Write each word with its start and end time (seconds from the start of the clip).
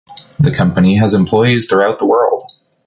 The 0.39 0.49
company 0.49 0.97
has 0.97 1.13
employees 1.13 1.67
throughout 1.67 1.99
the 1.99 2.07
world. 2.07 2.51